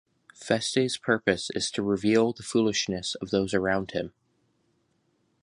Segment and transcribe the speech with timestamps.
[0.33, 4.13] Feste's purpose is to reveal the foolishness of those around him.